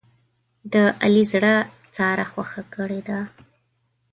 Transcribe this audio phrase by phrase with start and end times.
[0.73, 1.55] د علي زړه
[1.95, 3.19] ساره خوښه کړې ده.